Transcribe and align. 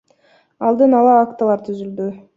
Алдын 0.69 0.95
ала 1.01 1.13
актылар 1.19 1.65
түзүлдү. 1.69 2.13